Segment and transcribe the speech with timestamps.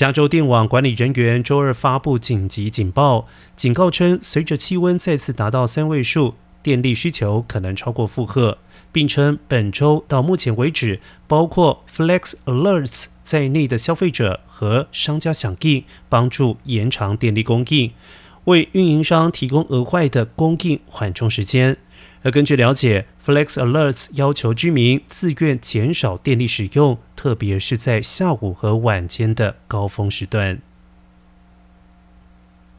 [0.00, 8.56] 加州电网管理人员周二发布紧急警报，警告称，随着气温再次达到三位数，电力需求可能超过负荷，
[8.90, 17.92] 并称本周到目前为止，包括 Flex Alerts 在内的消费者和商家响应，帮助延长电力供应，
[18.44, 21.76] 为运营商提供额外的供应缓冲时间。
[22.22, 30.60] 而根据了解，Flex Alerts 要求居民自愿减少电力使用，特别是在下午和晚间的高峰时段。